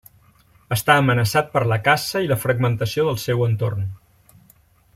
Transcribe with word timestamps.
Està 0.75 0.95
amenaçat 1.01 1.51
per 1.57 1.61
la 1.73 1.77
caça 1.89 2.21
i 2.27 2.31
la 2.31 2.39
fragmentació 2.45 3.05
del 3.09 3.21
seu 3.25 3.45
entorn. 3.49 3.85